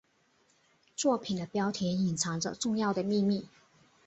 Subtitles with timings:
[0.95, 3.45] 作品的标题隐藏着重要的秘密。